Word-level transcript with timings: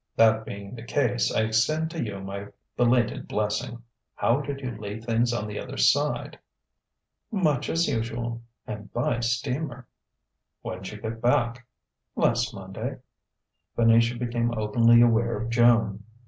"That 0.15 0.45
being 0.45 0.73
the 0.73 0.81
case, 0.81 1.31
I 1.31 1.41
extend 1.43 1.91
to 1.91 2.03
you 2.03 2.19
my 2.21 2.47
belated 2.75 3.27
blessing. 3.27 3.83
How 4.15 4.41
did 4.41 4.59
you 4.61 4.71
leave 4.71 5.05
things 5.05 5.31
on 5.31 5.45
the 5.45 5.59
other 5.59 5.77
side?" 5.77 6.39
"Much 7.31 7.69
as 7.69 7.87
usual 7.87 8.41
and 8.65 8.91
by 8.93 9.19
steamer." 9.19 9.87
"When'd 10.63 10.89
you 10.89 10.99
get 10.99 11.21
back?" 11.21 11.67
"Last 12.15 12.51
Monday...." 12.51 12.97
Venetia 13.75 14.17
became 14.17 14.51
openly 14.57 15.01
aware 15.03 15.37
of 15.37 15.51
Joan. 15.51 16.03